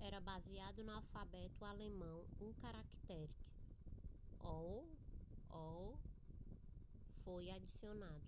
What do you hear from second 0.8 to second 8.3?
no alfabeto alemão e um caractere õ/õ foi adicionado